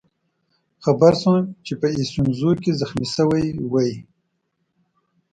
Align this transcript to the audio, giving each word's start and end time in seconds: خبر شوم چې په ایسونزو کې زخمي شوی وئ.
خبر 0.83 1.13
شوم 1.21 1.41
چې 1.65 1.73
په 1.81 1.87
ایسونزو 1.97 2.51
کې 2.63 2.71
زخمي 2.79 3.07
شوی 3.15 3.45
وئ. 3.71 3.93